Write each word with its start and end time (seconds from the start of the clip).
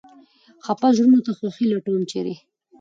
خپه 0.65 0.87
زړونو 0.95 1.19
ته 1.25 1.31
خوښي 1.37 1.65
لټوم، 1.71 2.03
چېرې؟ 2.11 2.35